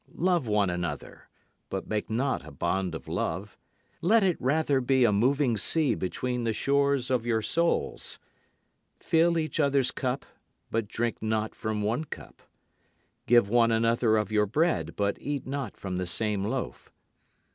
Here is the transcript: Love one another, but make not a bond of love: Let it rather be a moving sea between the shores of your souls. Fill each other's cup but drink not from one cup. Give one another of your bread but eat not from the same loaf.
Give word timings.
Love 0.17 0.47
one 0.47 0.71
another, 0.71 1.29
but 1.69 1.87
make 1.87 2.09
not 2.09 2.43
a 2.43 2.49
bond 2.49 2.95
of 2.95 3.07
love: 3.07 3.55
Let 4.01 4.23
it 4.23 4.35
rather 4.39 4.81
be 4.81 5.03
a 5.03 5.11
moving 5.11 5.57
sea 5.57 5.93
between 5.93 6.43
the 6.43 6.53
shores 6.53 7.11
of 7.11 7.23
your 7.23 7.43
souls. 7.43 8.17
Fill 8.97 9.37
each 9.37 9.59
other's 9.59 9.91
cup 9.91 10.25
but 10.71 10.87
drink 10.87 11.21
not 11.21 11.53
from 11.53 11.83
one 11.83 12.03
cup. 12.05 12.41
Give 13.27 13.47
one 13.47 13.71
another 13.71 14.17
of 14.17 14.31
your 14.31 14.47
bread 14.47 14.95
but 14.95 15.17
eat 15.21 15.45
not 15.45 15.77
from 15.77 15.97
the 15.97 16.07
same 16.07 16.45
loaf. 16.45 16.91